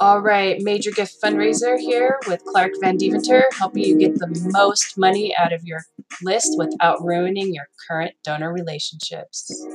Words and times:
All 0.00 0.20
right, 0.20 0.60
Major 0.62 0.90
Gift 0.90 1.20
Fundraiser 1.20 1.78
here 1.78 2.20
with 2.28 2.44
Clark 2.44 2.72
Van 2.80 2.96
Deventer, 2.96 3.44
helping 3.52 3.82
you 3.82 3.98
get 3.98 4.14
the 4.14 4.28
most 4.52 4.96
money 4.96 5.34
out 5.36 5.52
of 5.52 5.64
your 5.64 5.80
list 6.22 6.56
without 6.56 7.02
ruining 7.02 7.52
your 7.52 7.68
current 7.88 8.14
donor 8.22 8.52
relationships. 8.52 9.66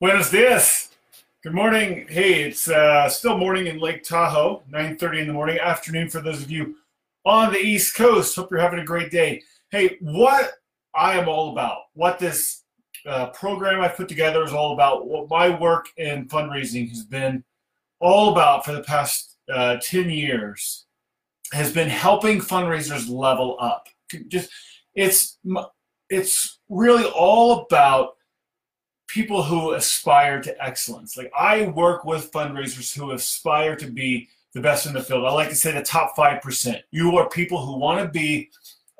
Buenos 0.00 0.30
dias. 0.30 0.90
Good 1.44 1.54
morning. 1.54 2.06
Hey, 2.08 2.42
it's 2.42 2.68
uh, 2.68 3.08
still 3.08 3.38
morning 3.38 3.68
in 3.68 3.78
Lake 3.78 4.02
Tahoe, 4.02 4.62
9.30 4.72 5.20
in 5.20 5.26
the 5.28 5.32
morning, 5.32 5.58
afternoon 5.58 6.08
for 6.08 6.20
those 6.20 6.42
of 6.42 6.50
you 6.50 6.74
on 7.24 7.52
the 7.52 7.58
East 7.58 7.94
Coast. 7.94 8.34
Hope 8.34 8.50
you're 8.50 8.58
having 8.58 8.80
a 8.80 8.84
great 8.84 9.10
day. 9.12 9.42
Hey, 9.70 9.96
what 10.00 10.54
I 10.92 11.18
am 11.18 11.28
all 11.28 11.52
about, 11.52 11.82
what 11.92 12.18
this 12.18 12.63
uh, 13.06 13.26
program 13.30 13.80
I 13.80 13.88
put 13.88 14.08
together 14.08 14.42
is 14.44 14.52
all 14.52 14.72
about, 14.72 15.06
what 15.06 15.28
my 15.28 15.48
work 15.58 15.86
in 15.96 16.26
fundraising 16.28 16.88
has 16.88 17.04
been 17.04 17.44
all 18.00 18.32
about 18.32 18.64
for 18.64 18.72
the 18.72 18.82
past 18.82 19.36
uh, 19.52 19.76
10 19.82 20.10
years, 20.10 20.86
has 21.52 21.72
been 21.72 21.88
helping 21.88 22.40
fundraisers 22.40 23.08
level 23.08 23.56
up. 23.60 23.88
Just 24.28 24.50
it's 24.94 25.38
it's 26.08 26.60
really 26.68 27.04
all 27.04 27.62
about 27.62 28.16
people 29.08 29.42
who 29.42 29.72
aspire 29.72 30.40
to 30.42 30.64
excellence. 30.64 31.16
Like 31.16 31.32
I 31.36 31.66
work 31.68 32.04
with 32.04 32.32
fundraisers 32.32 32.96
who 32.96 33.12
aspire 33.12 33.76
to 33.76 33.86
be 33.86 34.28
the 34.54 34.60
best 34.60 34.86
in 34.86 34.92
the 34.92 35.02
field. 35.02 35.24
I 35.24 35.32
like 35.32 35.48
to 35.48 35.54
say 35.54 35.72
the 35.72 35.82
top 35.82 36.16
5%. 36.16 36.80
You 36.90 37.16
are 37.16 37.28
people 37.28 37.64
who 37.64 37.78
want 37.78 38.00
to 38.00 38.08
be 38.08 38.50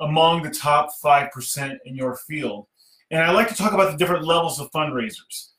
among 0.00 0.42
the 0.42 0.50
top 0.50 0.91
5% 1.02 1.78
in 1.84 1.94
your 1.94 2.16
field. 2.16 2.66
And 3.10 3.22
I 3.22 3.30
like 3.32 3.48
to 3.48 3.54
talk 3.54 3.72
about 3.72 3.92
the 3.92 3.98
different 3.98 4.24
levels 4.24 4.60
of 4.60 4.70
fundraisers 4.72 5.50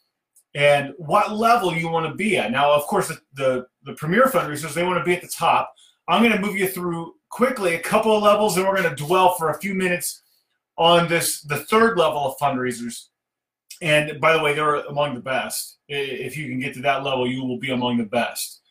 and 0.55 0.93
what 0.97 1.33
level 1.33 1.73
you 1.73 1.89
want 1.89 2.07
to 2.07 2.15
be 2.15 2.37
at. 2.37 2.51
Now, 2.51 2.71
of 2.71 2.83
course, 2.83 3.09
the, 3.09 3.19
the, 3.33 3.67
the 3.83 3.93
premier 3.93 4.25
fundraisers, 4.25 4.73
they 4.73 4.83
want 4.83 4.97
to 4.99 5.03
be 5.03 5.13
at 5.13 5.21
the 5.21 5.27
top. 5.27 5.73
I'm 6.07 6.21
going 6.21 6.33
to 6.33 6.41
move 6.41 6.57
you 6.57 6.67
through 6.67 7.15
quickly 7.29 7.75
a 7.75 7.79
couple 7.79 8.15
of 8.15 8.23
levels, 8.23 8.55
and 8.55 8.65
we're 8.65 8.81
going 8.81 8.95
to 8.95 9.03
dwell 9.03 9.35
for 9.35 9.49
a 9.49 9.59
few 9.59 9.73
minutes 9.73 10.21
on 10.77 11.07
this 11.07 11.41
the 11.41 11.57
third 11.57 11.97
level 11.97 12.25
of 12.25 12.37
fundraisers. 12.37 13.07
And 13.81 14.21
by 14.21 14.33
the 14.33 14.41
way, 14.41 14.53
they're 14.53 14.75
among 14.85 15.15
the 15.15 15.21
best. 15.21 15.79
If 15.87 16.37
you 16.37 16.47
can 16.47 16.59
get 16.59 16.73
to 16.75 16.81
that 16.81 17.03
level, 17.03 17.27
you 17.27 17.43
will 17.43 17.59
be 17.59 17.71
among 17.71 17.97
the 17.97 18.05
best. 18.05 18.61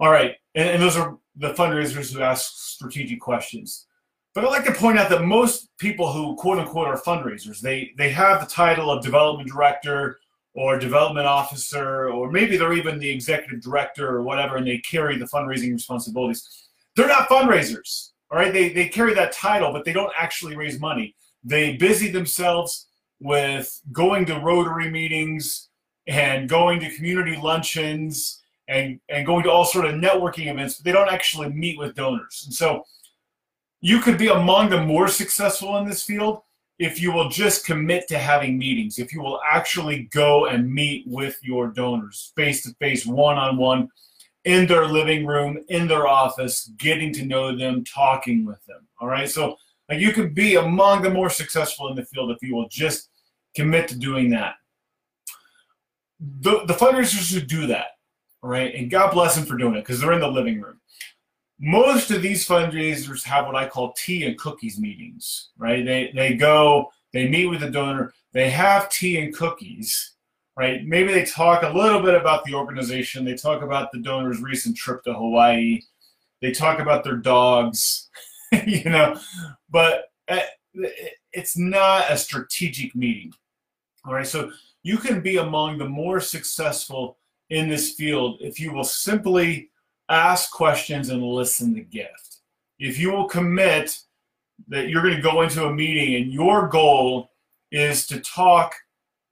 All 0.00 0.10
right, 0.10 0.36
and, 0.54 0.68
and 0.68 0.82
those 0.82 0.96
are 0.96 1.18
the 1.36 1.52
fundraisers 1.52 2.12
who 2.12 2.22
ask 2.22 2.52
strategic 2.54 3.20
questions. 3.20 3.86
But 4.34 4.44
I'd 4.44 4.50
like 4.50 4.64
to 4.64 4.72
point 4.72 4.98
out 4.98 5.10
that 5.10 5.24
most 5.24 5.68
people 5.78 6.12
who 6.12 6.34
quote 6.34 6.58
unquote 6.58 6.88
are 6.88 7.00
fundraisers, 7.00 7.60
they 7.60 7.92
they 7.96 8.10
have 8.10 8.40
the 8.40 8.46
title 8.46 8.90
of 8.90 9.02
development 9.02 9.48
director 9.48 10.18
or 10.54 10.78
development 10.78 11.26
officer, 11.26 12.08
or 12.10 12.30
maybe 12.30 12.56
they're 12.56 12.72
even 12.72 12.98
the 12.98 13.10
executive 13.10 13.60
director 13.60 14.08
or 14.08 14.22
whatever, 14.22 14.56
and 14.56 14.66
they 14.66 14.78
carry 14.78 15.16
the 15.16 15.24
fundraising 15.26 15.72
responsibilities. 15.72 16.68
They're 16.96 17.08
not 17.08 17.28
fundraisers. 17.28 18.10
All 18.30 18.38
right, 18.38 18.52
they, 18.52 18.72
they 18.72 18.88
carry 18.88 19.14
that 19.14 19.32
title, 19.32 19.72
but 19.72 19.84
they 19.84 19.92
don't 19.92 20.12
actually 20.16 20.56
raise 20.56 20.80
money. 20.80 21.14
They 21.42 21.76
busy 21.76 22.10
themselves 22.10 22.86
with 23.20 23.80
going 23.92 24.26
to 24.26 24.38
Rotary 24.38 24.90
meetings 24.90 25.68
and 26.06 26.48
going 26.48 26.80
to 26.80 26.94
community 26.94 27.36
luncheons 27.36 28.42
and, 28.68 29.00
and 29.08 29.26
going 29.26 29.42
to 29.44 29.50
all 29.50 29.64
sort 29.64 29.86
of 29.86 29.94
networking 29.94 30.50
events, 30.50 30.76
but 30.76 30.84
they 30.84 30.92
don't 30.92 31.12
actually 31.12 31.48
meet 31.50 31.78
with 31.78 31.94
donors. 31.94 32.42
And 32.46 32.54
so 32.54 32.84
you 33.84 34.00
could 34.00 34.16
be 34.16 34.28
among 34.28 34.70
the 34.70 34.80
more 34.80 35.08
successful 35.08 35.76
in 35.76 35.86
this 35.86 36.02
field 36.02 36.40
if 36.78 37.02
you 37.02 37.12
will 37.12 37.28
just 37.28 37.66
commit 37.66 38.08
to 38.08 38.18
having 38.18 38.56
meetings, 38.56 38.98
if 38.98 39.12
you 39.12 39.20
will 39.20 39.42
actually 39.46 40.04
go 40.04 40.46
and 40.46 40.72
meet 40.72 41.06
with 41.06 41.38
your 41.42 41.68
donors 41.68 42.32
face 42.34 42.62
to 42.62 42.72
face, 42.80 43.04
one 43.04 43.36
on 43.36 43.58
one, 43.58 43.90
in 44.44 44.66
their 44.66 44.86
living 44.86 45.26
room, 45.26 45.62
in 45.68 45.86
their 45.86 46.06
office, 46.06 46.70
getting 46.78 47.12
to 47.12 47.26
know 47.26 47.54
them, 47.54 47.84
talking 47.84 48.46
with 48.46 48.64
them. 48.64 48.88
All 49.02 49.08
right. 49.08 49.28
So 49.28 49.58
like, 49.90 50.00
you 50.00 50.12
could 50.12 50.34
be 50.34 50.54
among 50.54 51.02
the 51.02 51.10
more 51.10 51.28
successful 51.28 51.90
in 51.90 51.94
the 51.94 52.06
field 52.06 52.30
if 52.30 52.38
you 52.40 52.54
will 52.54 52.70
just 52.70 53.10
commit 53.54 53.86
to 53.88 53.98
doing 53.98 54.30
that. 54.30 54.54
The, 56.40 56.64
the 56.64 56.72
fundraisers 56.72 57.30
who 57.30 57.42
do 57.42 57.66
that, 57.66 57.88
all 58.42 58.48
right, 58.48 58.74
and 58.74 58.90
God 58.90 59.12
bless 59.12 59.34
them 59.36 59.44
for 59.44 59.58
doing 59.58 59.74
it 59.74 59.80
because 59.80 60.00
they're 60.00 60.14
in 60.14 60.20
the 60.20 60.26
living 60.26 60.62
room 60.62 60.80
most 61.60 62.10
of 62.10 62.22
these 62.22 62.46
fundraisers 62.46 63.22
have 63.24 63.46
what 63.46 63.56
I 63.56 63.68
call 63.68 63.92
tea 63.92 64.24
and 64.24 64.38
cookies 64.38 64.78
meetings, 64.78 65.50
right? 65.56 65.84
They, 65.84 66.10
they 66.14 66.34
go, 66.34 66.90
they 67.12 67.28
meet 67.28 67.46
with 67.46 67.60
the 67.60 67.70
donor, 67.70 68.12
they 68.32 68.50
have 68.50 68.90
tea 68.90 69.18
and 69.20 69.34
cookies, 69.34 70.14
right? 70.56 70.84
Maybe 70.84 71.12
they 71.12 71.24
talk 71.24 71.62
a 71.62 71.68
little 71.68 72.00
bit 72.00 72.14
about 72.14 72.44
the 72.44 72.54
organization, 72.54 73.24
they 73.24 73.34
talk 73.34 73.62
about 73.62 73.92
the 73.92 74.00
donor's 74.00 74.40
recent 74.40 74.76
trip 74.76 75.02
to 75.04 75.14
Hawaii, 75.14 75.80
they 76.42 76.50
talk 76.50 76.80
about 76.80 77.04
their 77.04 77.16
dogs, 77.16 78.10
you 78.66 78.84
know, 78.90 79.18
but 79.70 80.06
eh, 80.28 80.42
it's 81.32 81.56
not 81.56 82.10
a 82.10 82.16
strategic 82.16 82.94
meeting, 82.94 83.32
all 84.04 84.14
right? 84.14 84.26
So 84.26 84.50
you 84.82 84.98
can 84.98 85.20
be 85.20 85.36
among 85.36 85.78
the 85.78 85.88
more 85.88 86.20
successful 86.20 87.18
in 87.50 87.68
this 87.68 87.92
field 87.92 88.38
if 88.40 88.58
you 88.58 88.72
will 88.72 88.84
simply 88.84 89.70
ask 90.08 90.50
questions 90.50 91.08
and 91.08 91.22
listen 91.22 91.74
to 91.74 91.80
gift. 91.80 92.38
If 92.78 92.98
you 92.98 93.12
will 93.12 93.28
commit 93.28 93.98
that 94.68 94.88
you're 94.88 95.02
going 95.02 95.16
to 95.16 95.22
go 95.22 95.42
into 95.42 95.64
a 95.64 95.72
meeting 95.72 96.22
and 96.22 96.32
your 96.32 96.68
goal 96.68 97.30
is 97.72 98.06
to 98.06 98.20
talk 98.20 98.74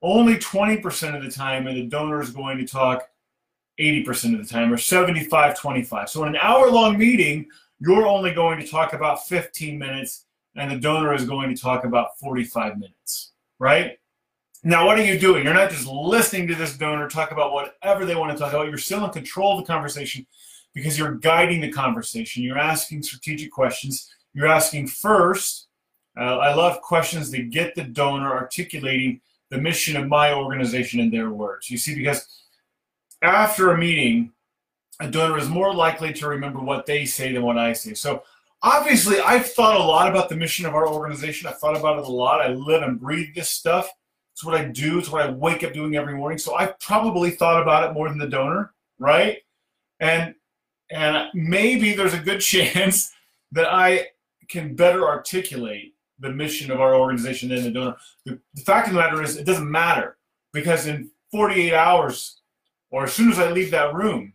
only 0.02 0.36
20% 0.36 1.16
of 1.16 1.22
the 1.22 1.30
time 1.30 1.66
and 1.66 1.76
the 1.76 1.86
donor 1.86 2.20
is 2.20 2.30
going 2.30 2.58
to 2.58 2.66
talk 2.66 3.08
80% 3.80 4.38
of 4.38 4.46
the 4.46 4.52
time 4.52 4.72
or 4.72 4.76
75 4.76 5.58
25. 5.58 6.08
So 6.08 6.22
in 6.24 6.30
an 6.30 6.40
hour 6.42 6.70
long 6.70 6.98
meeting, 6.98 7.46
you're 7.78 8.06
only 8.06 8.32
going 8.32 8.60
to 8.60 8.66
talk 8.66 8.92
about 8.92 9.26
15 9.26 9.78
minutes 9.78 10.26
and 10.56 10.70
the 10.70 10.76
donor 10.76 11.14
is 11.14 11.24
going 11.24 11.54
to 11.54 11.60
talk 11.60 11.84
about 11.84 12.18
45 12.18 12.78
minutes, 12.78 13.32
right? 13.58 13.98
Now, 14.64 14.86
what 14.86 14.98
are 14.98 15.04
you 15.04 15.18
doing? 15.18 15.44
You're 15.44 15.54
not 15.54 15.70
just 15.70 15.86
listening 15.86 16.46
to 16.48 16.54
this 16.54 16.76
donor 16.76 17.08
talk 17.08 17.32
about 17.32 17.52
whatever 17.52 18.04
they 18.04 18.14
want 18.14 18.30
to 18.32 18.38
talk 18.38 18.52
about. 18.52 18.68
You're 18.68 18.78
still 18.78 19.04
in 19.04 19.10
control 19.10 19.58
of 19.58 19.64
the 19.64 19.72
conversation 19.72 20.26
because 20.74 20.98
you're 20.98 21.14
guiding 21.16 21.60
the 21.60 21.70
conversation. 21.70 22.42
You're 22.42 22.58
asking 22.58 23.02
strategic 23.02 23.50
questions. 23.50 24.10
You're 24.34 24.46
asking 24.46 24.88
first, 24.88 25.68
uh, 26.18 26.38
I 26.38 26.54
love 26.54 26.80
questions 26.80 27.30
that 27.30 27.50
get 27.50 27.74
the 27.74 27.84
donor 27.84 28.32
articulating 28.32 29.20
the 29.50 29.58
mission 29.58 29.96
of 29.96 30.08
my 30.08 30.32
organization 30.32 31.00
in 31.00 31.10
their 31.10 31.30
words. 31.30 31.70
You 31.70 31.76
see, 31.76 31.94
because 31.94 32.26
after 33.20 33.70
a 33.70 33.78
meeting, 33.78 34.32
a 35.00 35.10
donor 35.10 35.38
is 35.38 35.48
more 35.48 35.74
likely 35.74 36.12
to 36.14 36.28
remember 36.28 36.60
what 36.60 36.86
they 36.86 37.04
say 37.04 37.32
than 37.32 37.42
what 37.42 37.58
I 37.58 37.72
say. 37.72 37.94
So 37.94 38.22
obviously, 38.62 39.20
I've 39.20 39.50
thought 39.52 39.80
a 39.80 39.84
lot 39.84 40.08
about 40.08 40.28
the 40.28 40.36
mission 40.36 40.64
of 40.64 40.74
our 40.74 40.88
organization. 40.88 41.48
I've 41.48 41.58
thought 41.58 41.76
about 41.76 41.98
it 41.98 42.04
a 42.04 42.12
lot. 42.12 42.40
I 42.40 42.48
live 42.48 42.82
and 42.82 43.00
breathe 43.00 43.34
this 43.34 43.50
stuff. 43.50 43.90
It's 44.32 44.44
what 44.44 44.54
I 44.54 44.64
do. 44.64 44.98
It's 44.98 45.10
what 45.10 45.22
I 45.22 45.30
wake 45.30 45.62
up 45.62 45.74
doing 45.74 45.96
every 45.96 46.14
morning. 46.14 46.38
So 46.38 46.54
I've 46.54 46.78
probably 46.80 47.30
thought 47.30 47.60
about 47.60 47.88
it 47.88 47.92
more 47.92 48.08
than 48.08 48.18
the 48.18 48.28
donor, 48.28 48.72
right? 48.98 49.38
And 50.00 50.34
and 50.92 51.28
maybe 51.34 51.94
there's 51.94 52.14
a 52.14 52.18
good 52.18 52.40
chance 52.52 53.12
that 53.52 53.72
I 53.72 54.08
can 54.48 54.74
better 54.74 55.06
articulate 55.06 55.94
the 56.18 56.30
mission 56.30 56.70
of 56.70 56.80
our 56.80 56.94
organization 56.94 57.48
than 57.48 57.64
the 57.64 57.70
donor. 57.70 57.96
The, 58.24 58.38
the 58.54 58.62
fact 58.62 58.88
of 58.88 58.94
the 58.94 59.00
matter 59.00 59.22
is, 59.22 59.36
it 59.36 59.46
doesn't 59.46 59.70
matter 59.70 60.16
because 60.52 60.86
in 60.86 61.10
48 61.32 61.72
hours, 61.74 62.40
or 62.90 63.04
as 63.04 63.12
soon 63.12 63.32
as 63.32 63.38
I 63.38 63.50
leave 63.50 63.70
that 63.70 63.94
room, 63.94 64.34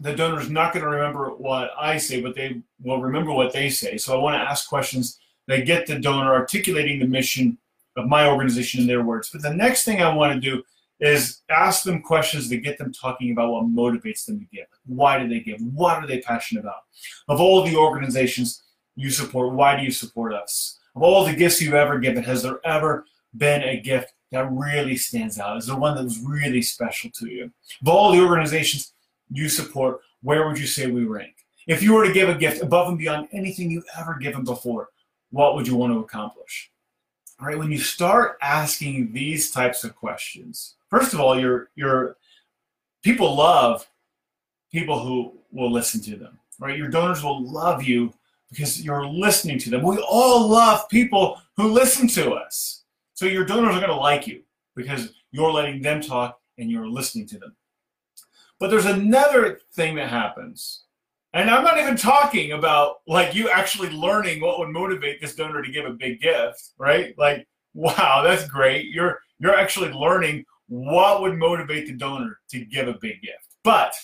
the 0.00 0.14
donor 0.14 0.40
is 0.40 0.50
not 0.50 0.72
going 0.72 0.84
to 0.84 0.90
remember 0.90 1.30
what 1.30 1.70
I 1.78 1.98
say, 1.98 2.20
but 2.20 2.34
they 2.34 2.62
will 2.82 3.00
remember 3.00 3.32
what 3.32 3.52
they 3.52 3.70
say. 3.70 3.96
So 3.96 4.18
I 4.18 4.22
want 4.22 4.34
to 4.34 4.50
ask 4.50 4.68
questions 4.68 5.20
that 5.46 5.66
get 5.66 5.86
the 5.86 5.98
donor 5.98 6.34
articulating 6.34 6.98
the 6.98 7.06
mission 7.06 7.58
of 7.96 8.08
my 8.08 8.26
organization 8.26 8.80
in 8.80 8.86
their 8.86 9.04
words. 9.04 9.30
But 9.30 9.42
the 9.42 9.54
next 9.54 9.84
thing 9.84 10.02
I 10.02 10.12
want 10.12 10.34
to 10.34 10.40
do 10.40 10.64
is 11.00 11.42
ask 11.50 11.84
them 11.84 12.02
questions 12.02 12.48
to 12.48 12.56
get 12.56 12.78
them 12.78 12.92
talking 12.92 13.32
about 13.32 13.50
what 13.50 13.64
motivates 13.64 14.24
them 14.24 14.38
to 14.38 14.46
give. 14.52 14.66
Why 14.86 15.18
do 15.18 15.28
they 15.28 15.40
give? 15.40 15.60
What 15.60 15.96
are 15.96 16.06
they 16.06 16.20
passionate 16.20 16.60
about? 16.60 16.82
Of 17.28 17.40
all 17.40 17.64
the 17.64 17.76
organizations 17.76 18.62
you 18.96 19.10
support, 19.10 19.54
why 19.54 19.76
do 19.76 19.82
you 19.82 19.90
support 19.90 20.32
us? 20.32 20.78
Of 20.94 21.02
all 21.02 21.24
the 21.24 21.34
gifts 21.34 21.60
you've 21.60 21.74
ever 21.74 21.98
given, 21.98 22.22
has 22.22 22.42
there 22.42 22.60
ever 22.64 23.04
been 23.36 23.62
a 23.62 23.80
gift 23.80 24.14
that 24.30 24.50
really 24.50 24.96
stands 24.96 25.38
out? 25.38 25.56
Is 25.56 25.66
there 25.66 25.76
one 25.76 25.96
that 25.96 26.04
was 26.04 26.20
really 26.20 26.62
special 26.62 27.10
to 27.18 27.28
you? 27.28 27.50
Of 27.82 27.88
all 27.88 28.12
the 28.12 28.20
organizations 28.20 28.92
you 29.30 29.48
support, 29.48 30.00
where 30.22 30.46
would 30.46 30.58
you 30.58 30.66
say 30.66 30.86
we 30.86 31.04
rank? 31.04 31.34
If 31.66 31.82
you 31.82 31.94
were 31.94 32.06
to 32.06 32.12
give 32.12 32.28
a 32.28 32.34
gift 32.34 32.62
above 32.62 32.88
and 32.88 32.98
beyond 32.98 33.28
anything 33.32 33.70
you've 33.70 33.84
ever 33.98 34.16
given 34.20 34.44
before, 34.44 34.90
what 35.30 35.54
would 35.54 35.66
you 35.66 35.74
want 35.74 35.92
to 35.92 35.98
accomplish? 35.98 36.70
Right, 37.40 37.58
when 37.58 37.72
you 37.72 37.78
start 37.78 38.38
asking 38.40 39.12
these 39.12 39.50
types 39.50 39.82
of 39.84 39.96
questions, 39.96 40.76
first 40.88 41.14
of 41.14 41.20
all, 41.20 41.38
your 41.38 41.70
your 41.74 42.16
people 43.02 43.34
love 43.34 43.86
people 44.70 44.98
who 44.98 45.38
will 45.52 45.70
listen 45.70 46.00
to 46.02 46.16
them. 46.16 46.38
Right? 46.60 46.78
Your 46.78 46.88
donors 46.88 47.22
will 47.22 47.44
love 47.44 47.82
you 47.82 48.14
because 48.50 48.82
you're 48.84 49.06
listening 49.06 49.58
to 49.58 49.70
them. 49.70 49.82
We 49.82 49.98
all 50.08 50.48
love 50.48 50.88
people 50.88 51.40
who 51.56 51.72
listen 51.72 52.06
to 52.08 52.32
us. 52.32 52.84
So 53.14 53.26
your 53.26 53.44
donors 53.44 53.74
are 53.74 53.80
going 53.80 53.90
to 53.90 53.96
like 53.96 54.26
you 54.26 54.42
because 54.76 55.12
you're 55.32 55.52
letting 55.52 55.82
them 55.82 56.00
talk 56.00 56.40
and 56.58 56.70
you're 56.70 56.88
listening 56.88 57.26
to 57.28 57.38
them. 57.38 57.56
But 58.60 58.70
there's 58.70 58.86
another 58.86 59.60
thing 59.72 59.96
that 59.96 60.08
happens. 60.08 60.84
And 61.34 61.50
I'm 61.50 61.64
not 61.64 61.78
even 61.78 61.96
talking 61.96 62.52
about 62.52 62.98
like 63.08 63.34
you 63.34 63.50
actually 63.50 63.90
learning 63.90 64.40
what 64.40 64.60
would 64.60 64.68
motivate 64.68 65.20
this 65.20 65.34
donor 65.34 65.62
to 65.62 65.72
give 65.72 65.84
a 65.84 65.90
big 65.90 66.20
gift, 66.20 66.70
right? 66.78 67.12
Like, 67.18 67.48
wow, 67.74 68.22
that's 68.22 68.48
great. 68.48 68.86
You're 68.86 69.18
you're 69.40 69.56
actually 69.56 69.90
learning 69.90 70.44
what 70.68 71.22
would 71.22 71.36
motivate 71.36 71.88
the 71.88 71.94
donor 71.94 72.38
to 72.50 72.64
give 72.64 72.86
a 72.86 72.94
big 72.94 73.20
gift. 73.20 73.56
But 73.64 73.94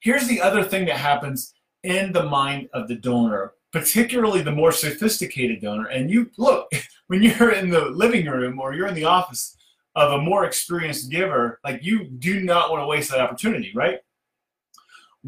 here's 0.00 0.26
the 0.26 0.40
other 0.40 0.64
thing 0.64 0.86
that 0.86 0.96
happens 0.96 1.52
in 1.82 2.12
the 2.12 2.24
mind 2.24 2.70
of 2.72 2.88
the 2.88 2.96
donor, 2.96 3.52
particularly 3.70 4.40
the 4.40 4.50
more 4.50 4.72
sophisticated 4.72 5.60
donor. 5.60 5.88
And 5.88 6.10
you 6.10 6.30
look, 6.38 6.72
when 7.08 7.22
you're 7.22 7.52
in 7.52 7.68
the 7.68 7.84
living 7.84 8.24
room 8.24 8.58
or 8.58 8.72
you're 8.72 8.88
in 8.88 8.94
the 8.94 9.04
office 9.04 9.58
of 9.94 10.12
a 10.12 10.22
more 10.22 10.46
experienced 10.46 11.10
giver, 11.10 11.60
like 11.64 11.84
you 11.84 12.04
do 12.04 12.40
not 12.40 12.70
want 12.70 12.82
to 12.82 12.86
waste 12.86 13.10
that 13.10 13.20
opportunity, 13.20 13.72
right? 13.74 13.98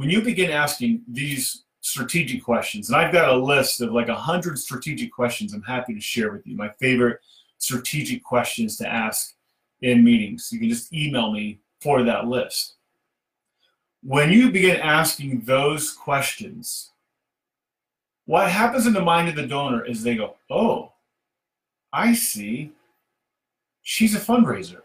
When 0.00 0.08
you 0.08 0.22
begin 0.22 0.50
asking 0.50 1.02
these 1.06 1.64
strategic 1.82 2.42
questions, 2.42 2.88
and 2.88 2.96
I've 2.96 3.12
got 3.12 3.28
a 3.28 3.36
list 3.36 3.82
of 3.82 3.92
like 3.92 4.08
a 4.08 4.14
hundred 4.14 4.58
strategic 4.58 5.12
questions 5.12 5.52
I'm 5.52 5.60
happy 5.60 5.92
to 5.92 6.00
share 6.00 6.32
with 6.32 6.46
you, 6.46 6.56
my 6.56 6.70
favorite 6.80 7.20
strategic 7.58 8.24
questions 8.24 8.78
to 8.78 8.88
ask 8.88 9.34
in 9.82 10.02
meetings. 10.02 10.48
You 10.50 10.58
can 10.58 10.70
just 10.70 10.90
email 10.94 11.30
me 11.30 11.60
for 11.82 12.02
that 12.02 12.28
list. 12.28 12.76
When 14.02 14.32
you 14.32 14.50
begin 14.50 14.80
asking 14.80 15.42
those 15.42 15.92
questions, 15.92 16.92
what 18.24 18.50
happens 18.50 18.86
in 18.86 18.94
the 18.94 19.02
mind 19.02 19.28
of 19.28 19.34
the 19.34 19.46
donor 19.46 19.84
is 19.84 20.02
they 20.02 20.16
go, 20.16 20.36
Oh, 20.48 20.92
I 21.92 22.14
see. 22.14 22.72
She's 23.82 24.14
a 24.14 24.18
fundraiser. 24.18 24.80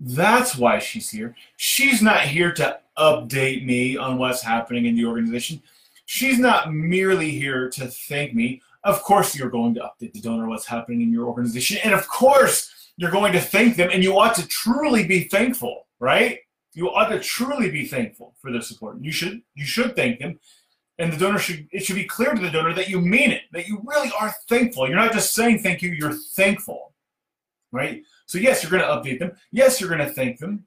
That's 0.00 0.56
why 0.56 0.78
she's 0.78 1.10
here. 1.10 1.36
She's 1.58 2.00
not 2.00 2.22
here 2.22 2.50
to 2.54 2.80
update 2.98 3.64
me 3.64 3.96
on 3.96 4.18
what's 4.18 4.42
happening 4.42 4.86
in 4.86 4.96
the 4.96 5.04
organization. 5.04 5.62
She's 6.06 6.38
not 6.38 6.72
merely 6.72 7.30
here 7.30 7.70
to 7.70 7.86
thank 7.86 8.34
me. 8.34 8.60
Of 8.84 9.02
course, 9.02 9.36
you're 9.36 9.50
going 9.50 9.74
to 9.74 9.80
update 9.80 10.12
the 10.12 10.20
donor 10.20 10.48
what's 10.48 10.66
happening 10.66 11.02
in 11.02 11.12
your 11.12 11.26
organization. 11.26 11.78
And 11.84 11.94
of 11.94 12.06
course, 12.08 12.70
you're 12.96 13.10
going 13.10 13.32
to 13.32 13.40
thank 13.40 13.76
them 13.76 13.90
and 13.92 14.02
you 14.02 14.18
ought 14.18 14.34
to 14.34 14.46
truly 14.48 15.06
be 15.06 15.24
thankful, 15.24 15.86
right? 16.00 16.40
You 16.74 16.90
ought 16.90 17.08
to 17.08 17.20
truly 17.20 17.70
be 17.70 17.86
thankful 17.86 18.34
for 18.40 18.50
their 18.50 18.60
support. 18.60 18.98
You 19.00 19.12
should 19.12 19.42
you 19.54 19.64
should 19.64 19.94
thank 19.94 20.18
them. 20.18 20.38
And 20.98 21.12
the 21.12 21.16
donor 21.16 21.38
should 21.38 21.68
it 21.72 21.84
should 21.84 21.96
be 21.96 22.04
clear 22.04 22.32
to 22.34 22.40
the 22.40 22.50
donor 22.50 22.74
that 22.74 22.88
you 22.88 23.00
mean 23.00 23.30
it, 23.30 23.42
that 23.52 23.68
you 23.68 23.82
really 23.84 24.10
are 24.18 24.34
thankful. 24.48 24.88
You're 24.88 24.96
not 24.96 25.12
just 25.12 25.34
saying 25.34 25.60
thank 25.60 25.82
you, 25.82 25.90
you're 25.90 26.12
thankful. 26.12 26.92
Right? 27.70 28.02
So 28.26 28.38
yes, 28.38 28.62
you're 28.62 28.70
going 28.70 28.82
to 28.82 28.88
update 28.88 29.18
them. 29.18 29.32
Yes, 29.50 29.80
you're 29.80 29.90
going 29.90 30.06
to 30.06 30.12
thank 30.12 30.38
them. 30.38 30.66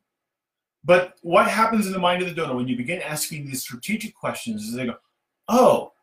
But 0.86 1.18
what 1.22 1.48
happens 1.48 1.88
in 1.88 1.92
the 1.92 2.00
mind 2.00 2.22
of 2.22 2.30
the 2.30 2.36
donor 2.36 2.56
when 2.56 2.68
you 2.68 2.78
begin 2.78 3.02
asking 3.02 3.46
these 3.46 3.64
strategic 3.64 4.16
questions 4.16 4.64
is 4.64 4.74
they 4.76 4.86
go, 4.86 4.98
"Oh, 5.48 5.94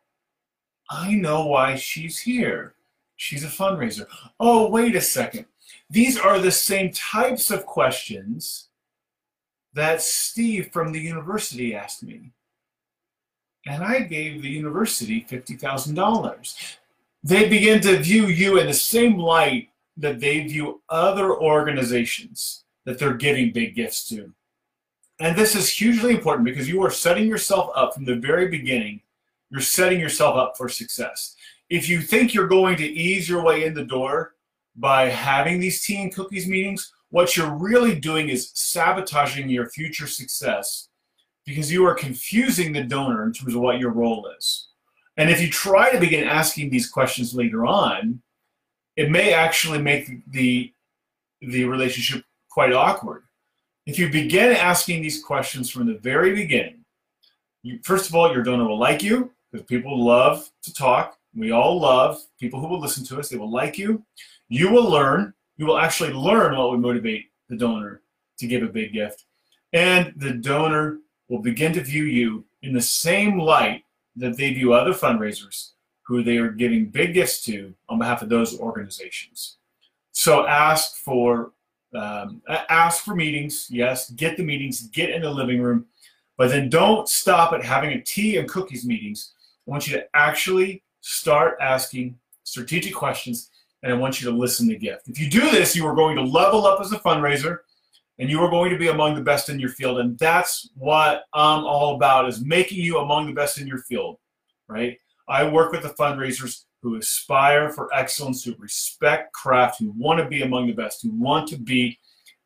I 0.89 1.13
know 1.13 1.45
why 1.45 1.75
she's 1.75 2.19
here. 2.19 2.75
She's 3.15 3.43
a 3.43 3.47
fundraiser. 3.47 4.05
Oh, 4.39 4.69
wait 4.69 4.95
a 4.95 5.01
second. 5.01 5.45
These 5.89 6.17
are 6.17 6.39
the 6.39 6.51
same 6.51 6.91
types 6.91 7.49
of 7.51 7.65
questions 7.65 8.67
that 9.73 10.01
Steve 10.01 10.71
from 10.71 10.91
the 10.91 10.99
university 10.99 11.73
asked 11.73 12.03
me. 12.03 12.31
And 13.65 13.83
I 13.83 14.01
gave 14.01 14.41
the 14.41 14.49
university 14.49 15.25
$50,000. 15.29 16.77
They 17.23 17.47
begin 17.47 17.79
to 17.81 17.97
view 17.97 18.27
you 18.27 18.59
in 18.59 18.67
the 18.67 18.73
same 18.73 19.17
light 19.17 19.69
that 19.95 20.19
they 20.19 20.41
view 20.41 20.81
other 20.89 21.33
organizations 21.33 22.65
that 22.85 22.99
they're 22.99 23.13
giving 23.13 23.53
big 23.53 23.75
gifts 23.75 24.09
to. 24.09 24.33
And 25.19 25.37
this 25.37 25.55
is 25.55 25.69
hugely 25.69 26.13
important 26.13 26.45
because 26.45 26.67
you 26.67 26.83
are 26.83 26.91
setting 26.91 27.27
yourself 27.27 27.69
up 27.75 27.93
from 27.93 28.05
the 28.05 28.15
very 28.15 28.47
beginning. 28.47 29.01
You're 29.49 29.61
setting 29.61 29.99
yourself 29.99 30.35
up 30.35 30.57
for 30.57 30.67
success. 30.67 31.35
If 31.69 31.87
you 31.87 32.01
think 32.01 32.33
you're 32.33 32.47
going 32.47 32.77
to 32.77 32.85
ease 32.85 33.29
your 33.29 33.43
way 33.43 33.65
in 33.65 33.73
the 33.73 33.85
door 33.85 34.35
by 34.75 35.09
having 35.09 35.59
these 35.59 35.83
tea 35.83 36.01
and 36.01 36.13
cookies 36.13 36.47
meetings, 36.47 36.91
what 37.09 37.37
you're 37.37 37.53
really 37.53 37.93
doing 37.99 38.29
is 38.29 38.51
sabotaging 38.55 39.49
your 39.49 39.69
future 39.69 40.07
success 40.07 40.89
because 41.45 41.71
you 41.71 41.85
are 41.85 41.93
confusing 41.93 42.73
the 42.73 42.83
donor 42.83 43.23
in 43.23 43.33
terms 43.33 43.53
of 43.53 43.61
what 43.61 43.79
your 43.79 43.91
role 43.91 44.27
is. 44.37 44.69
And 45.17 45.29
if 45.29 45.39
you 45.39 45.49
try 45.49 45.91
to 45.91 45.99
begin 45.99 46.27
asking 46.27 46.69
these 46.69 46.89
questions 46.89 47.35
later 47.35 47.65
on, 47.65 48.21
it 48.95 49.11
may 49.11 49.33
actually 49.33 49.79
make 49.79 50.09
the, 50.31 50.73
the 51.41 51.65
relationship 51.65 52.23
quite 52.49 52.73
awkward. 52.73 53.23
If 53.85 53.99
you 53.99 54.09
begin 54.09 54.53
asking 54.53 55.01
these 55.01 55.21
questions 55.21 55.69
from 55.69 55.87
the 55.87 55.95
very 55.95 56.33
beginning, 56.33 56.85
you, 57.63 57.79
first 57.83 58.09
of 58.09 58.15
all, 58.15 58.31
your 58.31 58.43
donor 58.43 58.67
will 58.67 58.79
like 58.79 59.03
you 59.03 59.31
because 59.51 59.65
people 59.65 60.03
love 60.03 60.49
to 60.63 60.73
talk. 60.73 61.17
We 61.35 61.51
all 61.51 61.79
love 61.79 62.21
people 62.39 62.59
who 62.59 62.67
will 62.67 62.79
listen 62.79 63.05
to 63.05 63.19
us. 63.19 63.29
They 63.29 63.37
will 63.37 63.51
like 63.51 63.77
you. 63.77 64.03
You 64.47 64.71
will 64.71 64.89
learn. 64.89 65.33
You 65.57 65.65
will 65.65 65.77
actually 65.77 66.13
learn 66.13 66.55
what 66.57 66.71
would 66.71 66.79
motivate 66.79 67.25
the 67.49 67.57
donor 67.57 68.01
to 68.37 68.47
give 68.47 68.63
a 68.63 68.67
big 68.67 68.93
gift. 68.93 69.25
And 69.73 70.13
the 70.15 70.31
donor 70.31 70.99
will 71.27 71.39
begin 71.39 71.73
to 71.73 71.81
view 71.81 72.03
you 72.03 72.45
in 72.61 72.73
the 72.73 72.81
same 72.81 73.39
light 73.39 73.83
that 74.15 74.37
they 74.37 74.53
view 74.53 74.73
other 74.73 74.93
fundraisers 74.93 75.71
who 76.03 76.23
they 76.23 76.37
are 76.37 76.51
giving 76.51 76.85
big 76.85 77.13
gifts 77.13 77.41
to 77.43 77.73
on 77.89 77.99
behalf 77.99 78.21
of 78.21 78.29
those 78.29 78.59
organizations. 78.59 79.57
So 80.11 80.45
ask 80.47 80.97
for 80.97 81.51
um, 81.95 82.41
ask 82.47 83.03
for 83.03 83.15
meetings. 83.15 83.67
Yes, 83.69 84.09
get 84.11 84.37
the 84.37 84.43
meetings. 84.43 84.87
Get 84.87 85.09
in 85.09 85.21
the 85.21 85.31
living 85.31 85.61
room, 85.61 85.85
but 86.37 86.49
then 86.49 86.69
don't 86.69 87.07
stop 87.07 87.53
at 87.53 87.63
having 87.63 87.91
a 87.91 88.01
tea 88.01 88.37
and 88.37 88.49
cookies 88.49 88.85
meetings. 88.85 89.33
I 89.67 89.71
want 89.71 89.87
you 89.87 89.97
to 89.97 90.05
actually 90.13 90.83
start 91.01 91.57
asking 91.61 92.17
strategic 92.43 92.93
questions 92.93 93.49
and 93.81 93.91
I 93.91 93.95
want 93.95 94.21
you 94.21 94.29
to 94.29 94.35
listen 94.35 94.67
to 94.69 94.75
gift. 94.75 95.09
If 95.09 95.19
you 95.19 95.29
do 95.29 95.51
this, 95.51 95.75
you 95.75 95.85
are 95.85 95.95
going 95.95 96.15
to 96.15 96.23
level 96.23 96.65
up 96.65 96.79
as 96.79 96.91
a 96.91 96.99
fundraiser 96.99 97.59
and 98.19 98.29
you 98.29 98.41
are 98.41 98.49
going 98.49 98.71
to 98.71 98.77
be 98.77 98.87
among 98.87 99.15
the 99.15 99.21
best 99.21 99.49
in 99.49 99.59
your 99.59 99.69
field. 99.69 99.99
And 99.99 100.17
that's 100.17 100.69
what 100.75 101.23
I'm 101.33 101.65
all 101.65 101.95
about 101.95 102.27
is 102.27 102.41
making 102.41 102.79
you 102.79 102.99
among 102.99 103.27
the 103.27 103.33
best 103.33 103.59
in 103.59 103.67
your 103.67 103.79
field, 103.79 104.17
right? 104.67 104.97
I 105.27 105.47
work 105.47 105.71
with 105.71 105.83
the 105.83 105.89
fundraisers 105.89 106.63
who 106.83 106.97
aspire 106.97 107.69
for 107.69 107.91
excellence, 107.93 108.43
who 108.43 108.53
respect 108.59 109.33
craft, 109.33 109.79
who 109.79 109.91
want 109.97 110.19
to 110.19 110.27
be 110.27 110.43
among 110.43 110.67
the 110.67 110.73
best, 110.73 111.01
who 111.01 111.09
want 111.11 111.47
to 111.47 111.57
be 111.57 111.97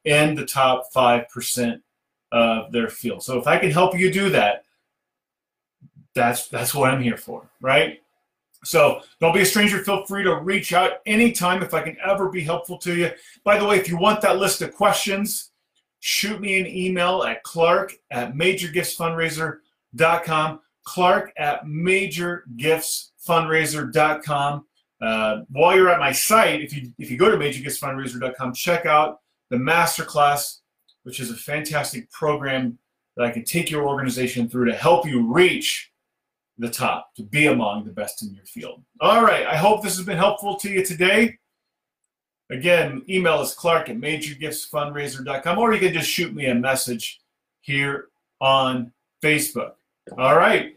in 0.06 0.36
the 0.36 0.46
top 0.46 0.84
5% 0.96 1.82
of 2.32 2.72
their 2.72 2.88
field. 2.88 3.24
So 3.24 3.40
if 3.40 3.48
I 3.48 3.58
can 3.58 3.72
help 3.72 3.98
you 3.98 4.12
do 4.12 4.30
that, 4.30 4.64
that's 6.14 6.48
that's 6.48 6.76
what 6.76 6.92
I'm 6.92 7.02
here 7.02 7.18
for, 7.18 7.50
right? 7.62 8.00
So 8.64 9.02
don't 9.20 9.34
be 9.34 9.42
a 9.42 9.46
stranger. 9.46 9.84
Feel 9.84 10.06
free 10.06 10.24
to 10.24 10.36
reach 10.36 10.72
out 10.74 11.00
anytime 11.06 11.64
if 11.64 11.74
I 11.74 11.82
can 11.82 11.98
ever 12.04 12.30
be 12.30 12.42
helpful 12.42 12.78
to 12.80 12.94
you. 12.96 13.12
By 13.44 13.58
the 13.58 13.66
way, 13.66 13.78
if 13.78 13.90
you 13.90 13.98
want 13.98 14.22
that 14.22 14.38
list 14.38 14.62
of 14.62 14.74
questions, 14.74 15.52
shoot 16.00 16.40
me 16.42 16.60
an 16.60 16.68
email 16.68 17.24
at 17.24 17.44
clark 17.44 17.94
at 18.12 18.34
majorgiftsfundraiser.com. 18.34 20.60
Clark 20.88 21.34
at 21.38 21.66
majorgiftsfundraiser.com. 21.66 24.66
Uh, 25.00 25.42
while 25.50 25.76
you're 25.76 25.90
at 25.90 26.00
my 26.00 26.12
site, 26.14 26.62
if 26.62 26.76
you 26.76 26.92
if 26.98 27.12
you 27.12 27.18
go 27.18 27.30
to 27.30 27.38
majorgiftsfundraiser.com, 27.38 28.54
check 28.54 28.86
out 28.86 29.20
the 29.50 29.58
masterclass, 29.58 30.60
which 31.04 31.20
is 31.20 31.30
a 31.30 31.36
fantastic 31.36 32.10
program 32.10 32.80
that 33.18 33.26
I 33.26 33.32
can 33.32 33.44
take 33.44 33.70
your 33.70 33.86
organization 33.86 34.48
through 34.48 34.64
to 34.66 34.74
help 34.74 35.06
you 35.06 35.30
reach 35.32 35.92
the 36.58 36.70
top, 36.70 37.14
to 37.16 37.24
be 37.24 37.48
among 37.48 37.84
the 37.84 37.92
best 37.92 38.24
in 38.24 38.34
your 38.34 38.46
field. 38.46 38.82
All 39.02 39.24
right, 39.24 39.46
I 39.46 39.58
hope 39.58 39.84
this 39.84 39.98
has 39.98 40.06
been 40.06 40.18
helpful 40.18 40.56
to 40.56 40.70
you 40.70 40.86
today. 40.86 41.38
Again, 42.50 43.04
email 43.10 43.42
is 43.42 43.54
clark 43.54 43.90
at 43.90 43.98
majorgiftsfundraiser.com, 43.98 45.58
or 45.58 45.74
you 45.74 45.80
can 45.80 45.94
just 45.94 46.10
shoot 46.10 46.34
me 46.34 46.46
a 46.46 46.56
message 46.56 47.20
here 47.60 48.08
on 48.40 48.94
Facebook. 49.22 49.74
All 50.18 50.38
right, 50.38 50.77